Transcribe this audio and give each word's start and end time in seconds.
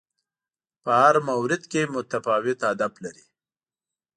په 0.83 0.91
هر 1.01 1.15
مورد 1.29 1.61
کې 1.71 1.81
متفاوت 1.95 2.59
هدف 2.69 2.93
لري 3.03 3.25